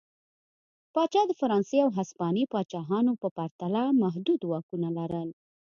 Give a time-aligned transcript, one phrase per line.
[0.93, 5.29] پاچا د فرانسې او هسپانیې پاچاهانو په پرتله محدود واکونه لرل.